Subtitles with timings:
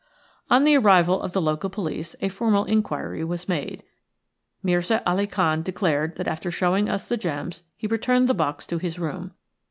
[0.49, 3.83] On the arrival of the local police a formal inquiry was made.
[4.63, 8.79] Mirza Ali Khan declared that after showing us the gems he returned the box to
[8.79, 9.35] his room.